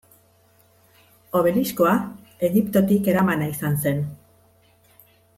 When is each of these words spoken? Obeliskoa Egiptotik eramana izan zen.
Obeliskoa 1.39 1.91
Egiptotik 2.47 3.09
eramana 3.13 3.51
izan 3.53 3.77
zen. 3.85 4.01